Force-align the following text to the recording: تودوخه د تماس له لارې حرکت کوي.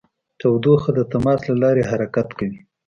تودوخه 0.39 0.91
د 0.95 0.99
تماس 1.11 1.39
له 1.49 1.55
لارې 1.63 1.87
حرکت 1.91 2.27
کوي. 2.39 2.57